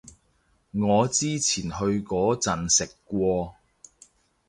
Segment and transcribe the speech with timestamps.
[0.71, 3.53] 我之前去嗰陣食過